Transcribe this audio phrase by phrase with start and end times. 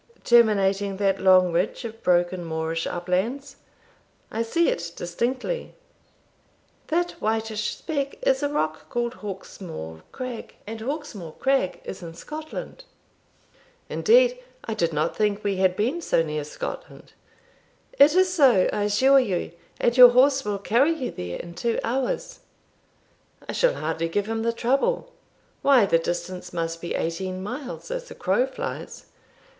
[0.23, 3.57] "Terminating that long ridge of broken moorish uplands?
[4.31, 5.75] I see it distinctly."
[6.87, 12.83] "That whitish speck is a rock called Hawkesmore crag, and Hawkesmore crag is in Scotland."
[13.89, 14.39] "Indeed!
[14.63, 17.13] I did not think we had been so near Scotland."
[17.99, 21.79] "It is so, I assure you, and your horse will carry you there in two
[21.83, 22.39] hours."
[23.47, 25.13] "I shall hardly give him the trouble;
[25.61, 29.05] why, the distance must be eighteen miles as the crow flies."